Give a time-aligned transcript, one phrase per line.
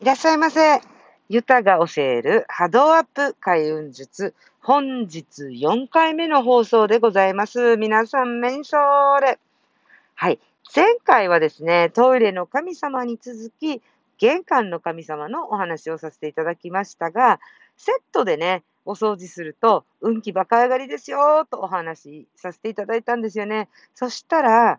[0.00, 0.80] いらっしゃいませ。
[1.28, 4.32] ユタが教える波動アップ開運術。
[4.60, 7.76] 本日4回目の放送でございます。
[7.76, 9.40] 皆さん、メンソーレ。
[10.14, 10.38] はい。
[10.72, 13.82] 前回はですね、トイレの神様に続き、
[14.18, 17.40] 玄関の神様のお話をさせていただきましたが、
[17.76, 23.68] セットでね、お掃除すると運気バカ上がりですよとお話しさせていただいたんですよね。
[23.96, 24.78] そしたら、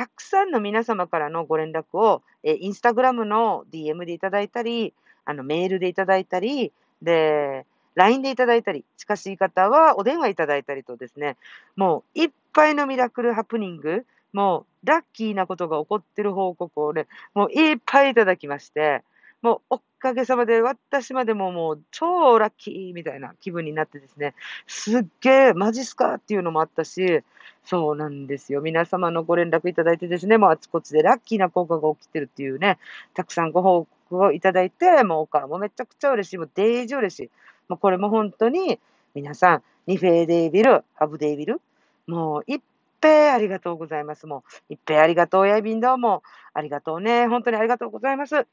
[0.00, 4.94] たくさんの皆様からのご連絡を、えインスタグラムの DM でいただいたり、
[5.26, 6.72] あのメールでいただいたり、
[7.02, 11.36] で、LINE でいただいたり、近しい方はお電話いただいたりとですね、
[11.76, 19.02] もういっぱいのミラクルハプニング、もうラッキーなことが起こってる報告をね、もういっぱいいただきまして、
[19.42, 24.34] もうかげさまで私までももう超ラッキーみたいな気分になってですね、
[24.66, 27.22] すっげえマジっすかっていうのもあったし、
[27.64, 28.60] そうなんですよ。
[28.60, 32.78] 皆様のご連絡いただいてですね、もうあちこちでラッキーな効果が起きてるっていうね、
[33.14, 36.38] たくさんご報告をいただいて、もうおかもめちゃくちゃ嬉しい。
[36.38, 37.30] もうデージ嬉しい。
[37.68, 38.80] もうこれも本当に
[39.14, 41.60] 皆さん、ニフェーデービル、ハブデービル、
[42.06, 42.60] もういっ
[43.00, 44.26] ぺいありがとうございます。
[44.26, 46.22] もういっぺいありがとう、やいびんどうも
[46.54, 47.26] ありがとうね。
[47.28, 48.46] 本当にありがとうございます。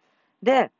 [0.44, 0.72] で、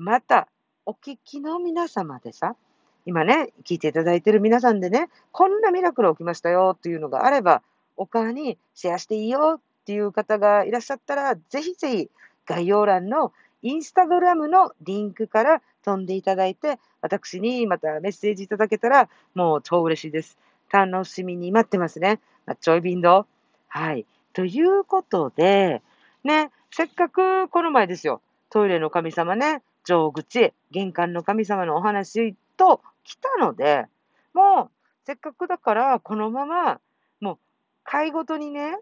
[0.00, 0.48] また、
[0.86, 2.56] お聞きの皆様でさ、
[3.04, 7.62] 今ね、聞いていただいてる皆さんでね、こんなミラクル起きましたよっていうのがあれば、
[7.98, 12.10] お母にシェアしていいよっていう方がいらっしゃったら、ぜひぜひ
[12.46, 20.38] 概要欄のインスタグラムのリンクから飛んでいただいて、私にまたメッセージいただけたら、もう超嬉しいです。
[20.72, 22.20] 楽しみに待ってますね。
[22.60, 23.26] ちょいビンド。
[23.68, 24.06] はい。
[24.32, 25.82] ということで、
[26.24, 33.86] ね、せっかくこの前ですよ、トイレの神様ね、城口、玄関の神様のお話と来たので、
[34.32, 34.70] もう、
[35.04, 36.80] せっかくだから、このまま、
[37.20, 37.38] もう、
[37.82, 38.78] 回ごとにね、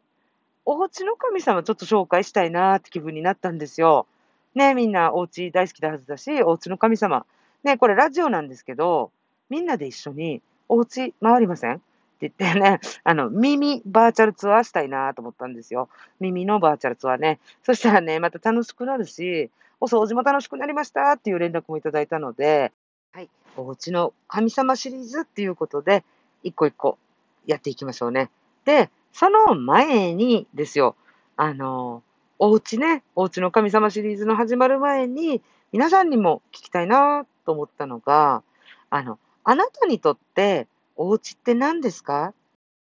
[0.67, 4.07] お家の神様ちょっと紹介したいなって気分になったんですよ。
[4.55, 7.25] ね、みんなお家大好きなはずだし、お家の神様。
[7.65, 9.11] ね、これラジオなんですけど、
[9.49, 11.77] みんなで一緒にお家回りません？
[11.77, 11.79] っ
[12.21, 15.89] て言ってね、あの、耳バーチャルツアーしたいなと思ったんですよ。
[16.21, 17.39] 耳のバーチャルツアーね。
[17.63, 22.73] そしたらね、また楽しくなるし、お掃除も楽しくなりましたっていう連絡もいただいたので、
[23.13, 26.05] はい、お家の神様シリーズっていうことで、
[26.43, 26.99] 一個一個
[27.47, 28.31] やっていきましょうね。
[28.65, 30.97] で、その前にですよ、
[31.37, 32.03] あの、
[32.39, 35.41] お家ね、お家の神様シリーズの始まる前に、
[35.73, 38.43] 皆さんにも聞きたいなと思ったのが、
[38.91, 42.33] あの、あなたにとってお家って何ですか？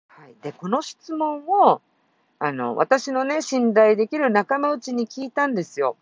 [0.07, 0.35] はい。
[0.41, 1.81] で、この質問を、
[2.39, 5.95] あの、私のね、信頼できる仲間内に聞いたんですよ。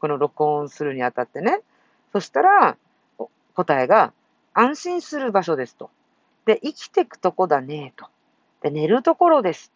[0.00, 1.60] この録音するにあたってね。
[2.12, 2.76] そしたら、
[3.54, 4.12] 答えが、
[4.54, 5.90] 安心する場所ですと。
[6.46, 8.06] で、生きてくとこだねと。
[8.62, 9.72] で、寝るところです。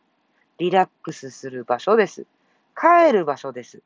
[0.59, 2.27] リラックスする場所です。
[2.77, 3.82] 帰る場所です。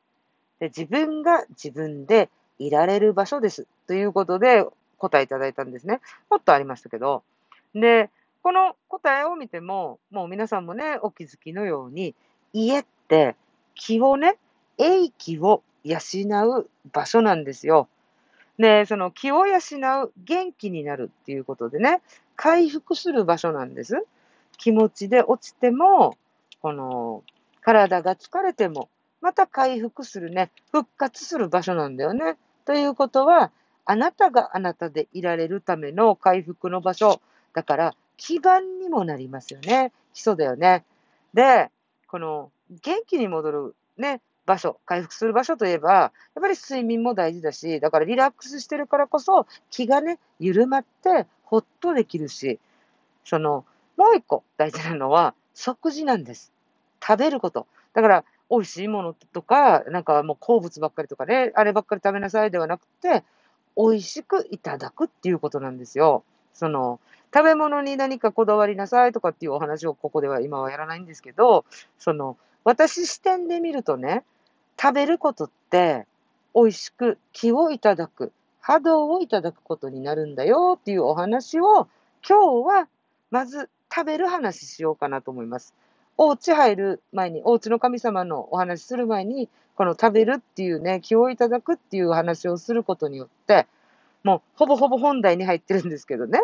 [0.59, 3.67] で、自分が自分でいられる場所です。
[3.87, 4.65] ということで
[4.97, 6.01] 答えいただいたんですね。
[6.29, 7.23] もっとありましたけど。
[7.73, 8.09] で、
[8.41, 12.15] この答えを見ても、もう皆さんもね、お気づきのように、
[12.53, 13.35] 家って
[13.75, 14.37] 気をね、
[14.77, 15.99] 英気を養
[16.57, 17.87] う場所なんですよ。
[18.57, 22.01] で、その気を養う、元気になるっていうことでね、
[22.35, 24.05] 回復する場所なんです。
[24.57, 26.17] 気持ちで落ちても、
[26.61, 27.23] この
[27.61, 28.89] 体が疲れても、
[29.21, 32.37] また回復するね、復活する場所なんだよね。
[32.65, 33.51] ということは、
[33.85, 37.21] あなたがあなたでいられるための回復の場所。
[37.53, 39.91] だから、基盤にもなりますよね。
[40.13, 40.83] 基礎だよね。
[41.33, 41.69] で、
[42.07, 46.05] この元気に戻るね、場所、回復する場所といえば、や
[46.39, 52.59] っぱり睡眠も大事だし、だからリラックスしてるからこそ気がね、緩まってほっとできるし、
[53.25, 53.65] その、
[53.97, 56.51] もう一個大事なのは食事なんです。
[57.05, 57.67] 食べること。
[57.93, 63.25] だから、美味しいものとか、なんかもう好物ばっかりとかね、あればっかり食べなさいではなくて、
[63.75, 66.23] 美味しくいただくっていうことなんですよ。
[66.53, 67.01] その、
[67.33, 71.65] 食べ物に何かこだわりなさいとかっていうお話をここでは今はやらないんですけど、
[71.99, 74.23] その、私視点で見るとね、
[74.79, 76.05] 食べることって、
[76.53, 78.31] 美味しく気をいただく、
[78.61, 81.87] 波動をいただくことになるんだよっていうお話を、
[82.27, 82.87] 今日は
[83.31, 85.73] まず食べる話しようかなと思います。
[86.17, 93.67] お家入る前に、お家の神様のお話する前に、この食べるっていうね、気をいただくっていう話をすることによって、
[94.23, 96.41] もうほぼほぼ本題に入ってるんですけどね、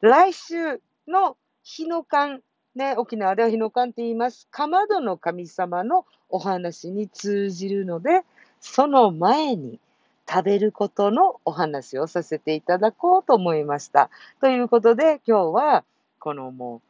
[0.00, 2.40] 来週の日の間、
[2.76, 8.22] ね、沖縄では日の間って言います、かまどの神様のお話に通じるので、
[8.60, 9.80] その前に
[10.28, 14.10] 食べることのお話をさせていただこうと思いました。
[14.42, 15.84] ということで、今日は、
[16.18, 16.80] このもう、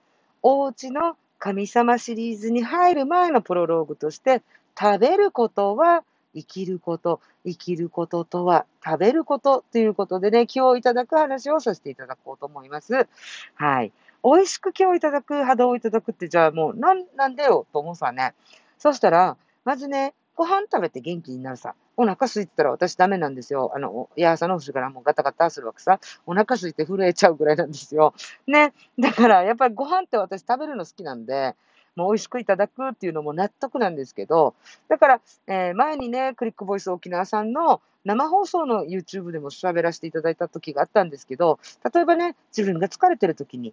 [0.43, 4.43] お家の神様シリーズに入る前のプロローグとして、
[4.79, 6.03] 食べることは
[6.35, 13.07] 生きること、生きることとは食べることということでね、今日いただく話をさせていただこうと思います。
[13.55, 13.93] はい。
[14.27, 18.35] 美味しく今日いただく、波動をいただくって、じゃあもう、なん、なんでよと思うさね。
[18.77, 21.77] そしたら、まずね、ご飯食べて元気になるさ。
[21.97, 23.71] お腹空いてたら私ダメなんですよ。
[23.75, 26.01] あの、いや、朝の節からもうガタガタするわけさ。
[26.27, 28.15] お腹空いて震えちゃうぐらいなんですよ。
[28.49, 28.75] ね。
[28.99, 31.55] だから、やっぱりご飯って私食べるの好きなんで、
[31.95, 34.55] もう美味しくいただくっていうのも納得なんですけど、
[34.89, 41.59] だから、えー前にね、クリックボイス沖縄さんの生放送の YouTube でも喋らせていただいた時があったんですけど、
[41.95, 43.73] 例えばね、自分が疲れてる時に、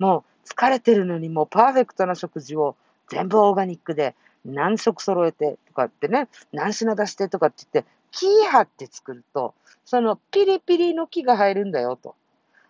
[0.00, 2.74] もう疲れてるのにもうパーフェクトな食事を
[3.08, 9.54] 全部オーガニックで何食揃えてとかってね、何品出してとかって言って、気張って作ると、
[9.84, 12.16] そのピリピリの気が入るんだよと。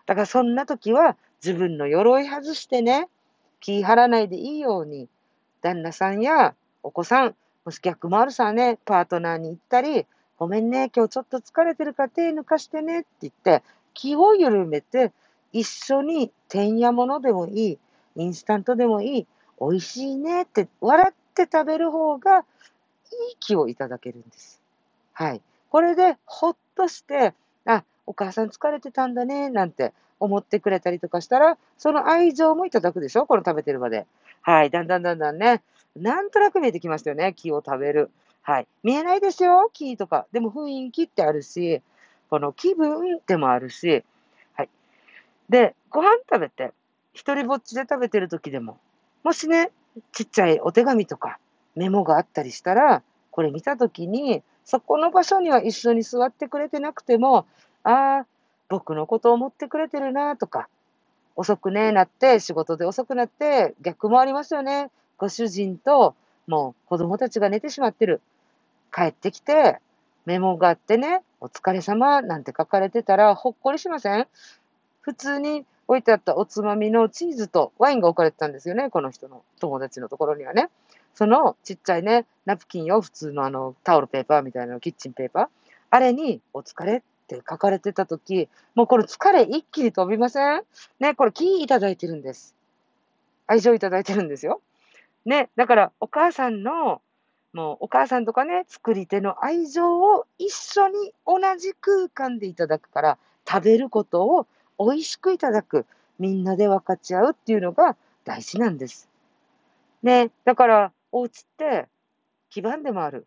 [0.06, 3.08] だからそんな時は自分の鎧外してね、
[3.60, 5.08] 気張らないでいいように、
[5.62, 7.34] 旦那さんやお子さん、
[7.64, 10.06] もし逆もあるさね、パートナーに行ったり、
[10.38, 13.62] ごめんね、今日ちょっと疲れてるから手抜かしてねって言って、
[13.94, 15.12] 気を緩めて、
[15.52, 17.78] 一緒にてんやものでもいい、
[18.16, 19.26] インスタントでもいい、
[19.60, 22.44] 美味しいねって笑って食べる方がいい
[23.40, 24.60] 気をいただけるんです。
[25.12, 25.42] はい。
[25.70, 27.34] これでほっとして、
[27.66, 34.06] あ、お母さん疲れてたんだね、なんて思ってくれたりとかしたら、その愛情もいただくでしょこの食べてる場で。
[34.42, 34.70] はい。
[34.70, 35.62] だんだんだんだんね、
[35.96, 37.34] なんとなく見えてきましたよね。
[37.36, 38.10] 木を食べる。
[38.42, 38.66] はい。
[38.82, 40.26] 見えないですよ、木とか。
[40.32, 41.82] でも雰囲気ってあるし、
[42.30, 44.04] この気分でもあるし、
[45.50, 46.72] で、ご飯食べて、
[47.12, 48.78] 一人ぼっちで食べてる時でも、
[49.24, 49.72] もしね、
[50.12, 51.38] ちっちゃいお手紙とか
[51.74, 53.02] メモがあったりしたら、
[53.32, 57.46] これ見た時に、そこの場所には一緒に座ってくれてなくても、
[57.82, 58.26] ああ、
[58.68, 60.68] 僕のことを思ってくれてるなとか、
[61.34, 64.90] 遅くね、なって、仕事で遅くなって、逆もありますよね。
[65.18, 66.14] ご主人と、
[66.46, 68.20] もう子供たちが寝てしまってる。
[68.94, 69.80] 帰ってきて、
[70.26, 74.28] メモがあってね、お疲れ様なんて書かれてたら、ほっこりしません？
[75.10, 80.68] 普通に置いてあったおつまみのチーズとワインが置かれてたんですよね、この人の友達のところにはね。
[81.14, 85.48] そのちっちゃいね、ナプキンを普通のあのタオルペーパーみたいな、キッチンペーパー。
[85.90, 90.62] あれに、お疲れって書かれてたとき、もうこの疲れ一気に飛びません？
[91.00, 92.54] ね、これ気いただいてるんです。
[93.48, 94.60] 愛情いただいてるんですよ。
[95.24, 97.02] ね、だからお母さんの、
[97.52, 103.18] もうお母さんとかね、作り手の愛情を一緒に同じ空間でいただくから、
[103.48, 104.46] 食べることを
[104.80, 105.86] 美味しくいただく、
[106.18, 109.08] みんなで分かち合うっていうのが大事なんです。
[110.02, 111.86] ね、だからお家って
[112.48, 113.26] 基盤でもある。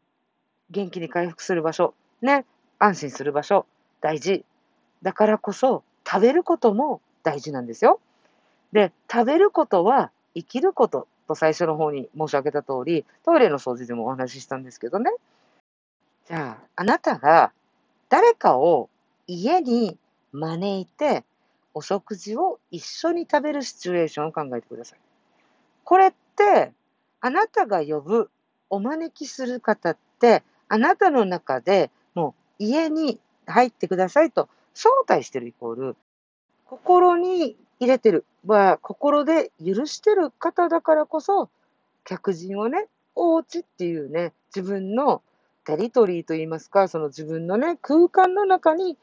[0.72, 2.46] 元気に回復する場所、ね、
[2.80, 3.68] 安心する場所、
[4.02, 4.44] 大事。
[5.04, 8.00] だからこそ食べることも大事なんですよ。
[8.72, 15.12] で、食べることは生きることと最初の方に申し上げた通り、トイレの掃除でもお話ししたんですけどね。
[16.28, 17.52] じゃあ、あなたが
[18.10, 18.90] 誰かを
[19.28, 19.98] 家に
[20.32, 21.24] 招いて、
[21.74, 25.00] お食事を一緒に食べるシチュエーションを考えてください。
[25.84, 26.72] これって、
[27.22, 28.30] あなたが呼ぶ、
[28.70, 35.96] お招きする方って、あなたの中でもう家に入ってくださいと招待してるイコール、
[36.66, 41.50] 心に入れてるは、心で許してる方だからこそ、
[42.04, 45.22] 客人をね、お家っていうね、自分の
[45.66, 48.98] テリトリーといいますか、その自分のね、空間の中に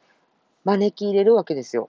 [0.65, 1.89] 招き入れるわけですよ。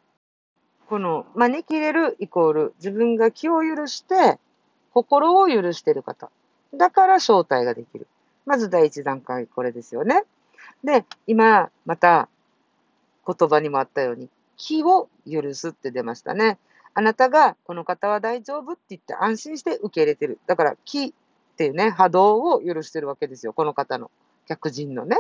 [0.92, 4.38] この招き入れるイコール、自分が気を許して、
[4.94, 6.30] 心を許してる方。
[6.74, 8.08] だから招待ができる。
[8.46, 10.26] まず第一段階、これですよね。
[10.84, 12.28] で、今、また、
[13.26, 16.60] 言葉にもあったように、気を許すって出ましたね。
[16.94, 20.40] あなたが、この方は大丈夫って言って安心して受け入れてる。
[20.46, 21.14] だから、気っ
[21.56, 23.54] ていうね、波動を許してるわけですよ。
[23.54, 24.12] この方の、
[24.46, 25.16] 客人のね。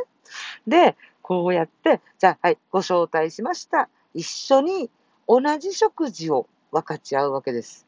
[0.68, 3.88] で、こうやって、じゃあ、はい、ご招待しました。
[4.13, 4.90] 一緒に
[5.32, 7.88] 同じ食事を分かち合うわけです。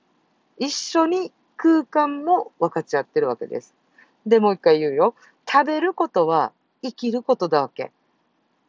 [0.57, 3.75] 一緒に空間も分かち合ってるわけです。
[4.25, 5.13] で、もう一回言うよ。
[5.45, 7.91] 食べることは生きることだわけ。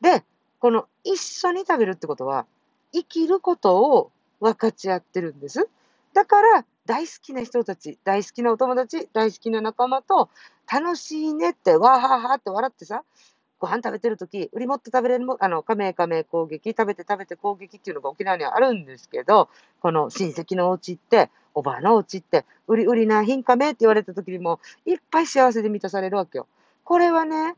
[0.01, 0.25] で、
[0.59, 2.47] この一緒に食べるってことは、
[2.93, 5.69] 生きることを分かち合ってるんです。
[6.13, 10.31] だから、大好きな人たち、大好きなお友達、大好きな仲間と、
[10.69, 13.05] 楽しいねって、わーはーはーって笑ってさ、
[13.65, 19.49] ご飯食べてるとき、売りもっと食べれるも、あの、カメカメ攻撃、食べて食べて攻撃っていうのが沖縄にはあるんですけど、
[19.81, 26.47] この親戚のお家って、おばあのお家って、売り売りな品カメって言われたときにも、いっぱい幸せで満たされるわけよ。
[26.85, 27.55] これはね、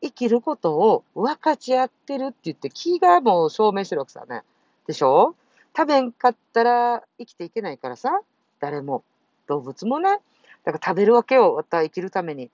[0.00, 4.42] 生きることを分かち合ってるって言って、気がもう証明してるわけさね。
[4.86, 5.34] でしょ？
[5.76, 8.20] 食べんかったら生きていけないからさ、
[8.60, 9.02] 誰も。
[9.48, 10.20] 動物もね。
[10.64, 12.48] だから食べるわけよ、また生きるために。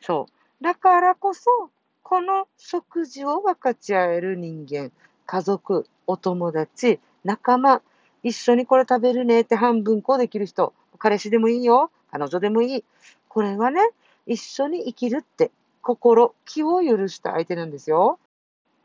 [0.00, 0.26] そ
[0.60, 0.64] う。
[0.64, 1.70] だからこそ、
[2.08, 4.90] この食事を分かち合える人間、
[5.26, 7.82] 家族、お友達、仲間、
[8.22, 12.84] 一緒にこれ食べるねって半分こうできる人、彼氏でもいいよ、彼女でもいい。
[13.28, 13.82] これはね、
[14.26, 15.50] 一緒に生きるって
[15.82, 18.18] 心、気を許した相手なんですよ。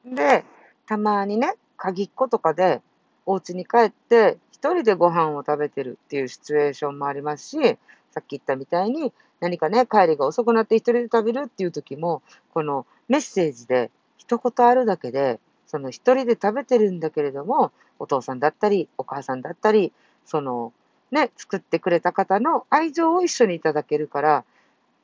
[0.03, 0.44] で、
[0.86, 2.82] たまにね、鍵っ子とかで、
[3.25, 7.77] お家に帰って、一人でご飯を食べてるっていうシチュエーションもありますし、
[8.13, 12.22] さっき言ったみたいに、何かね、帰りが遅くなって一人で食べるっていう時も、
[12.53, 19.91] このメッセージで一言あるだけで、その一人で食べてるんだけれども、お父さんだったり、お母さんだったり、
[20.25, 20.72] その、
[21.12, 24.46] ね、作ってくれた方の愛情を一緒にいただけるから、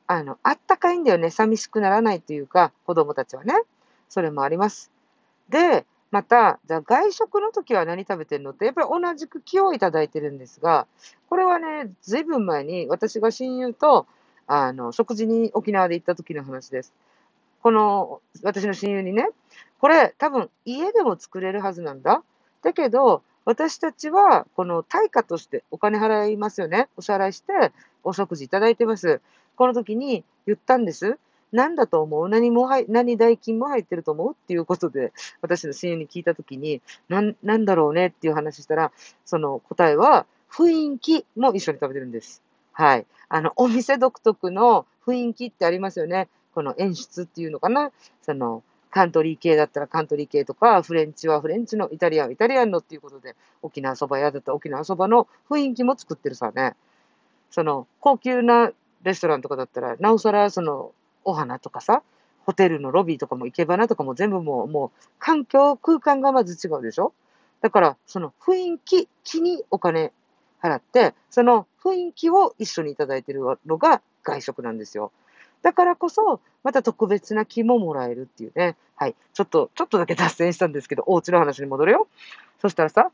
[0.06, 1.30] あの、あったかいんだよね。
[1.30, 3.54] 寂しくならないというか、子供たちはね。
[4.08, 4.90] それもあります。
[5.48, 10.86] で、また、じゃ外食の時は何食べてるのって、やっぱり同じく気をいただいてるんですが、
[11.28, 14.06] これはね、ずいぶん前に私が親友と、
[14.46, 16.92] あの、食事に沖縄で行った時の話です。
[17.62, 19.28] この、私の親友にね、
[19.80, 22.22] これ多分家でも作れるはずなんだ。
[22.62, 26.88] だけど、私たちは、この対価としてお金払いますよね。
[26.96, 29.20] お支払いして、お食事いただいてます。
[29.56, 31.18] この時に言ったんです。
[31.52, 32.28] 何だと思う？
[32.28, 34.32] 何も入、何代金も入ってると思う？
[34.32, 38.08] っていうことで、私の親友に聞いた時に、なん、なんだろうね？
[38.08, 38.92] っていう話したら、
[39.24, 42.42] その答えは、雰囲気も一緒に食べてるんです。
[42.72, 43.06] はい。
[43.28, 46.28] あの、お店独特の雰囲気ってありますよね。
[46.54, 47.90] この演出っていうのかな？
[48.22, 56.74] その、カントリー系だったらカントリー系とか、フレンチはフレンチの、イタリアンはイタリアンのっていうことで、沖縄そば屋だったら沖縄そばの雰囲気も作ってるさね。
[57.50, 58.72] その、高級な
[59.04, 60.92] レストランとかだったら、なおさら、その、
[61.24, 62.02] お花とかさ、
[62.46, 67.12] ホテルのロビーとかも、生け花とかも全部もう、もう、環境、空間がまず違うでしょ？
[67.60, 70.12] だから、その雰囲気、気にお金
[70.62, 75.12] 払って、その雰囲気を一緒にいただいてるのが外食なんですよ。
[75.62, 78.76] だからこそ、また特別な気ももらえるっていうね。
[78.96, 79.14] はい。
[79.34, 82.08] ちょっと、ちょっとだけ脱線したんですけど、お家の話に戻るよ。
[82.60, 83.10] そしたらさ、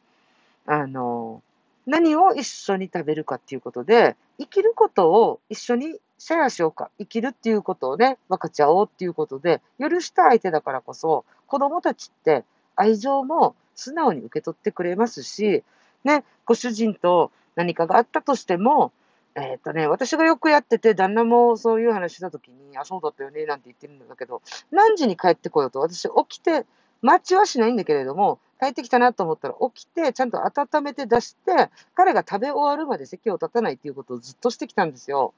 [0.67, 1.43] あの、
[1.87, 6.90] 何を一緒に食べるかっていうことで、生きることを一緒にシェアしようか。
[6.99, 12.44] 生きるっていうことをね、分かち合おうっていうことで、許した相手だからこそ、子供たちって
[12.75, 15.62] 愛情も素直に受け取ってくれますし、
[16.04, 18.92] ね、ご主人と何かがあったとしても、
[19.35, 26.64] えっ、とね、私がよくやってて、旦那もそういう話したときに、あ、そうだったよね、なんて言ってるんだけど、何時に帰ってこようと、私起きて、
[27.02, 35.35] 待ちはしないんだけれども、帰ってきたなと思ったら起きて、ちゃんと温めて出して、彼が食べ終わるまで席を立たないっていうことをずっとしてきたんですよ。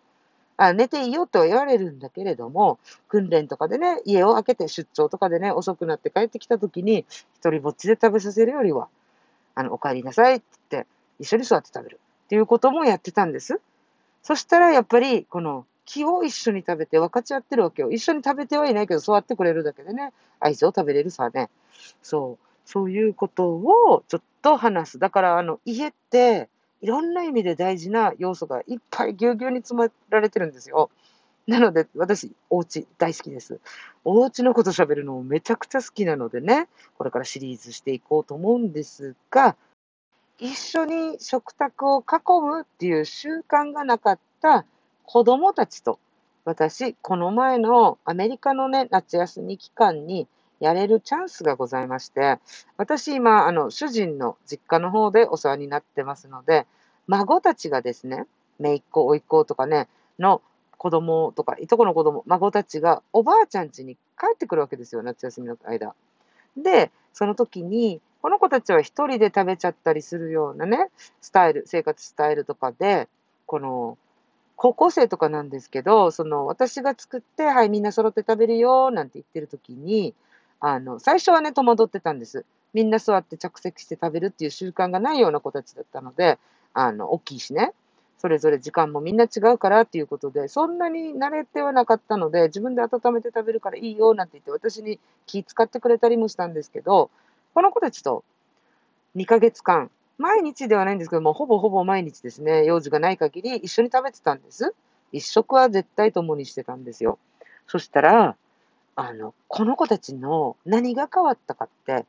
[0.58, 8.88] あ寝ていいよとは言われるんだけれども、訓練とかでね、家を開けて出張とかでね、遅くなって帰ってきたときに、一人ぼっちで食べさせるよりは、
[9.54, 13.60] あの、お帰りなさいって言って、一緒に座って食べるっていうこともやってたんです。
[14.24, 17.90] そしたらやっぱり、この木を一緒に食べて分かち合ってるわけよ。
[17.92, 21.50] 一緒に食べてはいないけど、座ってくれるだけでね、アイスを食べれるさね。
[22.02, 22.44] そう。
[22.66, 24.98] そういうことをちょっと話す。
[24.98, 26.48] だから、あの、家って、
[26.80, 30.90] いろんな意味で大事な要素がいっぱいぎゅうぎゅうに詰められてるんですよ。
[31.46, 33.58] なので、私、お家大好きです。
[34.04, 36.68] お家のこと喋るのもめちゃくちゃ好きなのでね、
[36.98, 39.56] これからシリーズしていこうと思うんですが、
[40.38, 42.04] 一緒に食卓を囲
[42.42, 44.66] むっていう習慣がなかった
[45.04, 45.98] 子供たちと、
[46.44, 50.28] 私、この前のアメリカのね、夏休み期間に
[50.60, 52.38] やれるチャンスがございまして、
[52.76, 56.66] 私今、あの、主人の実家の方でお世話になってますので、
[57.06, 58.26] 孫たちがですね、
[58.58, 59.88] 姪っ子、甥っ子とかね、
[60.18, 60.42] の
[60.76, 65.94] 子供とか、いとこの子供、孫たちがおばあちゃん家に帰ってくるわけですよ、夏休みの間。
[66.56, 73.08] で、その時に、この子たちは一人で食べちゃったりするようなね、スタイル、生活スタイルとかで、
[73.46, 73.96] この、
[74.56, 80.14] 高校生とかなんですけど、その、私が作って、はい、みんな揃って食べるよ、なんて言ってる時に、
[80.60, 82.44] あの、最初はね、戸惑ってたんです。
[82.74, 86.38] みんな座って着席して食べるっていう習慣がないような子たちだったので、
[86.74, 87.72] あの、大きいしね。
[88.18, 97.10] それぞれ時間もみんな違うからっていうことで、そんなに慣れてはなかったので、自分で温めて食べるからいいよなんて言って、私に気使ってくれたりもしたんですけど、
[97.54, 98.24] この子たちと
[99.14, 104.74] 2ヶ月間、毎日ではないんですけども、ほぼほぼ毎日ですね、用事がない限り一緒に食べてたんです。
[105.12, 107.20] 一食は絶対共にしてたんですよ。
[107.68, 108.36] そしたら、
[109.00, 112.04] あの、この子たちの何が変わったかって、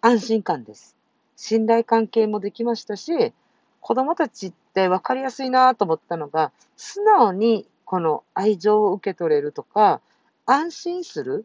[0.00, 0.94] 安心感です。
[1.34, 3.32] 信頼関係もできましたし、
[3.80, 10.00] 子供たちって分かりやすいなと思ったのが、素直にこの愛情を受け取れるとか、
[10.46, 11.44] 安心する。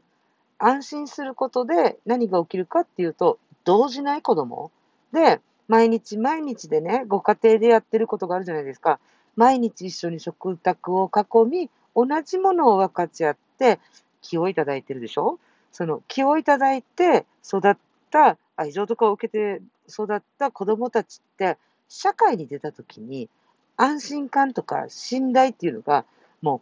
[0.60, 4.70] 安心することで何が起きるかっていうと、動じない子供。
[5.12, 9.00] で、毎日毎日でね、ご家庭でやってることがあるじゃないですか。
[9.36, 13.80] 毎日一緒に食卓を囲み、同じものを分かち合って、
[14.28, 15.40] 気をいただいてるでしょ？
[15.72, 17.78] その気をいただいて育っ
[18.10, 21.58] た愛情とかを受けて育った子供たちって
[21.90, 23.30] 社会に出た時に
[23.78, 26.06] 安心感とか信頼っていうのが
[26.42, 26.62] も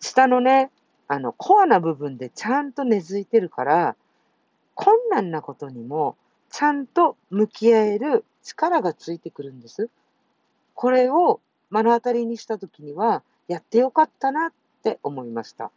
[0.00, 0.70] う下のね、
[1.08, 3.96] あのコアな部分でちゃんと根付いてるから、
[4.74, 6.16] 困難なことにも
[6.50, 9.88] ちゃんと向き合える力がついてくるんです。
[10.74, 15.70] これを目の当たりにした時には、やってよかったなって思いました。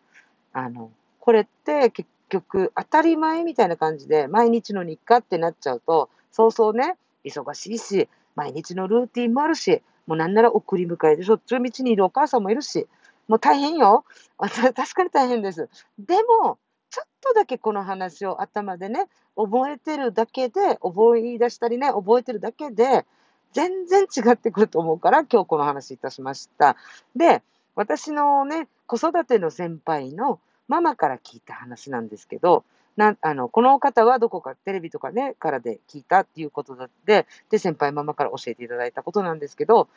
[0.53, 0.91] あの、
[1.27, 8.07] これって結局当たり前みたいな感じで毎日の日課ってなっちゃうと、そうそうね、忙しいし、
[8.37, 12.87] 毎日のルーティンもあるし、もうなんなら送り迎えでしょっちゅう道にいるお母さんもいるし、
[13.27, 14.05] もう大変よ。
[14.39, 15.67] 確かに大変です。
[15.99, 23.05] でも、ちょっとだけこの話を頭でね、覚えてるだけで、覚え出したりね、覚えてるだけで、
[23.51, 26.77] 全然違ってくると思うから、今日この話いたしました。
[27.17, 27.43] で、
[27.75, 32.63] 私のね、子育ての先輩のママから聞いた話なんですけど、
[32.95, 39.87] なあのこの方はどこかテレビとかね、からで聞いたっていうことだって、で、先輩ママから教えていただいたことなんですけど、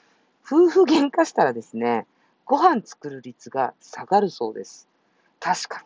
[0.46, 2.06] 夫婦喧嘩したらですね、
[2.44, 4.88] ご飯作る率が下がるそうです。
[5.40, 5.84] 確か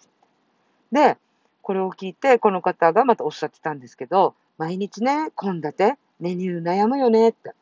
[0.93, 0.99] に。
[0.99, 1.19] で、
[1.63, 7.53] これを聞いて、この方がまたおっしゃってたんですけど、毎日ね、献立、メニュー悩むよねって。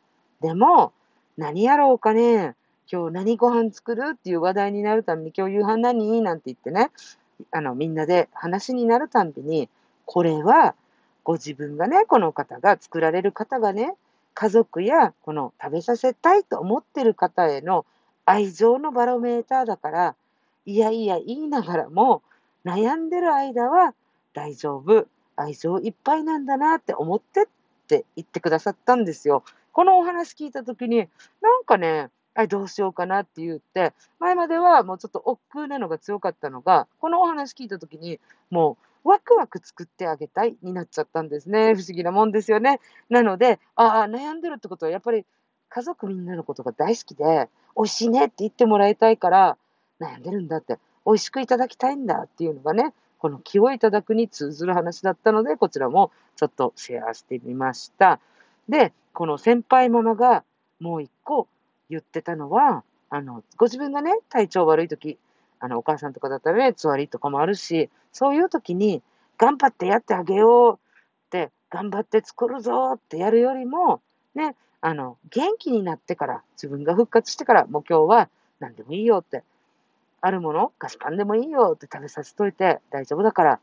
[0.40, 0.92] でも、
[1.36, 2.54] 何やろうかね、
[2.92, 4.12] 今日何ご飯作る？
[4.12, 6.20] っていう話題になるたびに、今日夕飯何？
[6.20, 6.90] なんて言ってね、
[7.50, 9.70] あの、みんなで話になるたんびに、
[10.04, 10.75] これは、
[11.25, 13.94] ご自分がね、この方が作られる方がね、
[14.34, 17.87] 家族やこの食べさせたいと思ってる方への
[18.26, 20.14] 愛情のバロメーターだから、
[20.66, 22.20] いやいや言いながらも、
[22.66, 23.94] 悩んでる間は
[24.34, 25.06] 大丈夫、
[25.37, 27.46] 愛情いっぱいなんだなって思ってっ
[27.88, 29.44] て言ってくださったんですよ。
[29.72, 31.08] このお話聞いたときに、
[31.40, 38.20] なんかね、あどうしようかなって言って、前まではもうちょっと億劫なのが強かったのが、このお話聞いたときに、
[38.50, 41.74] もうワクワク作ってあげたいになっちゃったんですね。
[41.74, 42.80] 不思議なもんですよね。
[43.10, 45.26] なので、ああ、悩んでるってことは、やっぱり
[45.68, 49.57] 家族みんなのことが大好きで、美味しいねって言ってもらいたいから、
[50.00, 58.20] 悩んでるんだって、美味しくいただきたいんだっていうのがね、この気をいただくに通ずる話だったので、こちらもちょっとシェアしてみました。
[58.68, 60.44] で、この先輩ママが
[60.80, 61.46] もう一個
[61.92, 65.18] 言ってたのは、あの、ご自分がね、体調悪い時、
[65.61, 69.02] あの、お母さんとかだったらね、つわりとかもあるし、そういう時に、
[69.37, 70.78] 頑張ってやってあげようっ
[71.31, 74.00] て、頑張って作るぞってやるよりも、
[74.35, 78.28] ね、あの、元気になってから、自分が復活してから、もう今日は
[78.61, 79.44] 何でもいいよって、
[80.22, 83.61] あるもの、菓子パンでもいいよって食べさせといて大丈夫だから、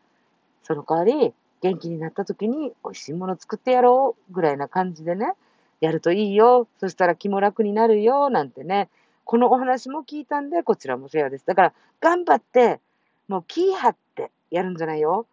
[0.64, 5.34] その代わり、元気になった時に美味しいもの作ってやろうぐらいな感じでね、
[5.82, 6.68] やるといいよ。
[6.80, 8.30] そしたら気も楽になるよ。
[8.30, 8.90] なんてね。
[9.26, 11.46] このお話も聞いたんで、こちらもシェアです。
[11.46, 12.80] だから、頑張って、
[13.28, 15.28] もう気張ってやるんじゃないよ。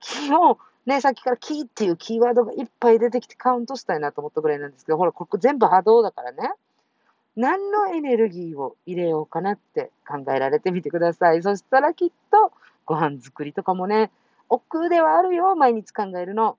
[0.00, 6.52] 気を、ね、さっきからキーっていうキーワードがいっぱい出てきてカウントしたいなと思ったぐらいなんですけど、ほら、ここ全部波動だからね。
[7.34, 11.42] 何のエネルギーを入れようかなって考えられてみてください。
[11.42, 12.52] そしたらきっと、
[12.84, 14.10] ご飯作りとかもね、
[14.48, 16.58] 億劫ではあるよ、毎日考えるの。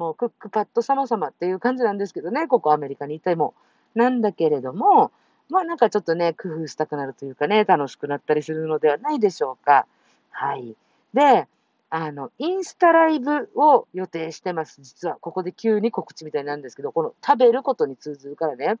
[0.00, 3.52] もうクックパッド様々っていう感じなんですけどね、ここアメリカにいても。
[3.94, 5.12] なんだけれども、
[5.50, 9.86] まあなんかちょっとね、工夫したくなるというかね、楽しくなったりするのではないでしょうか。
[10.30, 10.74] はい。
[11.12, 11.46] で、
[11.90, 14.80] あの、インスタライブを予定してます。
[14.80, 18.78] 実は、ここで急に告知みたいなんですけど、この食べることに通ずるからね。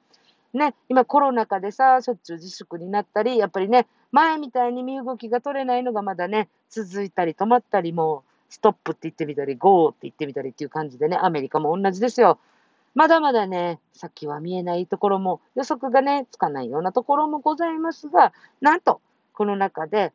[0.54, 12.38] ね、今コロナ禍でさ、しょっちゅう自粛になったり、やっぱりね、前みたいに身動きが取れないのがまだね、続いたり止まったりもストップって言ってみたり、ゴーって言ってみたりっていう感じでね、アメリカも同じですよ。
[12.94, 19.00] まだまだね、先は見えないところも、予測がね、つかないようなところもございますが、なんと、
[19.32, 20.12] この中で、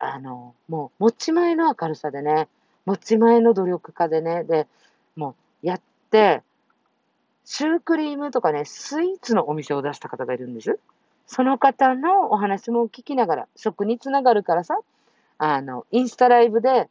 [0.00, 2.48] あの、もう、持ち前の明るさでね、
[2.84, 4.66] 持ち前の努力家でね、で、
[5.14, 6.42] もう、やって、
[7.44, 10.78] シュークリームとかね、スイーツのお店を出した方がいるんです。
[11.26, 14.78] その方のお話も聞きながら、食につながるからさ、
[15.38, 16.88] あの、インスタライブで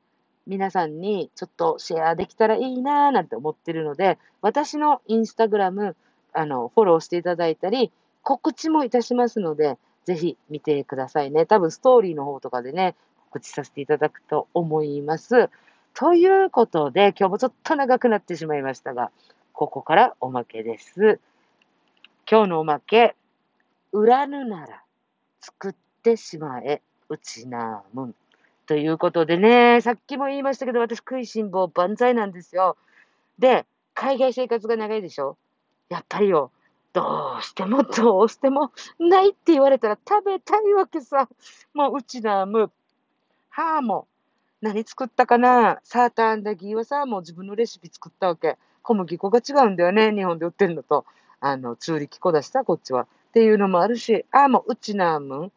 [0.48, 5.96] 皆さんにちょっとシェアできたらいいなーなんて思ってるので、私のインスタグラム、
[6.34, 7.92] あの、フォローしていただいたり、
[8.24, 11.46] 告知もいたしますので、ぜひ見てくださいね。
[11.46, 12.96] 多分ストーリーの方とかでね、
[13.30, 15.50] 告知させていただくと思います。
[15.94, 19.12] ということで、今日もちょっと長くなってしまいましたが、
[19.52, 21.20] ここからおまけです。
[22.30, 23.16] 今日のおまけ、
[23.92, 24.84] 売らぬなら
[25.42, 28.16] 作ってしまえ、うちなむん。
[28.68, 32.78] ということでね、さっきも言いましたけど、私食いしん坊万歳なんですよ。
[33.40, 35.38] で、海外生活が長いでしょ？
[35.90, 36.52] やっぱりよ、
[36.92, 41.30] どうしてもどうしてもないって言われたら食べたいわけさ。
[41.74, 42.70] もううちなむ、
[43.50, 44.06] ハーも
[44.62, 45.80] 何作ったかな？
[45.84, 48.58] サーターアンダギーはさ、もう自分のレシピ作ったわけ。
[48.82, 51.06] 小麦粉が違うんだよね、日本で売ってるのと。
[51.40, 53.04] あの、通力粉だしさ、こっちは。
[53.04, 55.52] っていうのもあるし、ああ、もううちなーむ。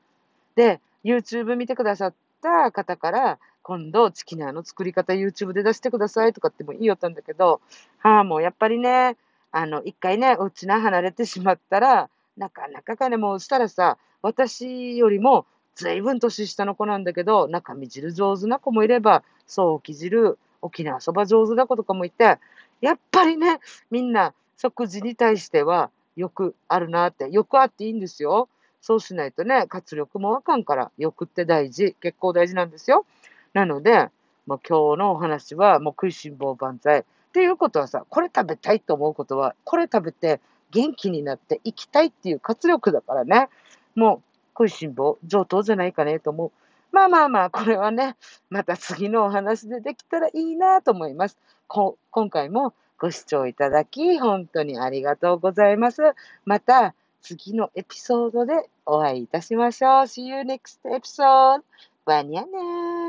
[0.55, 7.61] で、YouTube 見てくださった方から、今度、チキナーの作り方 YouTube で出してくださいとかっても言いよったんだけど、
[7.98, 9.16] はあ、もうやっぱりね、
[9.53, 22.38] あの、一回ね、うちな離れてしまったら、なかなかかね、もうしたらさ、私よりもずいぶん年下の子なんだけど、中身汁上手な子もいれば、早期汁、沖縄そば上手な子とかもいて、
[22.81, 28.48] やっぱりね、みんな食事に対してはよくあるなって、よくあっていいんですよ。
[28.81, 33.07] そうしないとね、活力もわかんから、欲って大事、結構大事なんですよ。
[33.53, 34.09] なので、
[34.47, 37.01] もう今日のお話は、もう食いしん坊万歳。
[37.01, 40.40] っていうことはさ、これ食べたいと思うことは、これ食べて
[40.71, 43.49] 元気になって生きたいっていう活力だからね。
[43.95, 44.23] もう
[44.57, 46.53] 食いしん坊上等じゃないかねと思う。
[46.93, 48.16] まあまあまあ、これはね、
[48.49, 51.38] また次のお話でできたらいいなと思います。
[51.69, 51.97] 今
[52.31, 56.03] 回もご視聴いただき、本当にありがとうございます。
[56.45, 59.91] また次のエピソードでお会いいたしましょう。
[60.03, 61.63] See you next episode.
[62.05, 63.00] バニャネー。